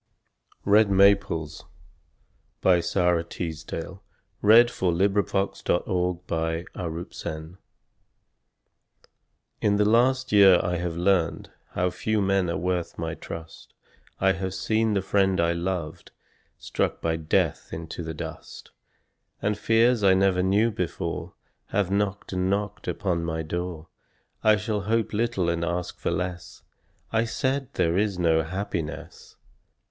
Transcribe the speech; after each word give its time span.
e 0.61 0.63
from 0.63 0.97
the 0.97 1.13
peace 1.13 1.61
of 1.61 1.67
those 2.61 2.93
Who 2.93 2.99
are 3.01 3.17
not 3.21 3.39
lonely, 3.39 3.87
having 4.41 4.65
died. 5.21 5.21
Red 5.21 5.21
Maples 5.21 5.63
In 9.61 9.75
the 9.75 9.85
last 9.85 10.31
year 10.31 10.59
I 10.63 10.77
have 10.77 10.97
learned 10.97 11.51
How 11.73 11.91
few 11.91 12.19
men 12.19 12.49
are 12.49 12.57
worth 12.57 12.97
my 12.97 13.13
trust; 13.13 13.75
I 14.19 14.31
have 14.31 14.55
seen 14.55 14.93
the 14.95 15.03
friend 15.03 15.39
I 15.39 15.53
loved 15.53 16.09
Struck 16.57 16.99
by 16.99 17.15
death 17.15 17.69
into 17.71 18.01
the 18.01 18.15
dust, 18.15 18.71
And 19.39 19.55
fears 19.55 20.01
I 20.03 20.15
never 20.15 20.41
knew 20.41 20.71
before 20.71 21.35
Have 21.67 21.91
knocked 21.91 22.33
and 22.33 22.49
knocked 22.49 22.87
upon 22.87 23.23
my 23.23 23.43
door 23.43 23.87
"I 24.43 24.55
shall 24.55 24.81
hope 24.81 25.13
little 25.13 25.47
and 25.47 25.63
ask 25.63 25.99
for 25.99 26.09
less," 26.09 26.63
I 27.11 27.25
said, 27.25 27.71
"There 27.75 27.99
is 27.99 28.17
no 28.17 28.41
happiness." 28.41 29.35